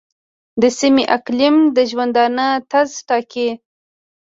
[0.61, 3.49] د سیمې اقلیم د ژوندانه طرز ټاکي.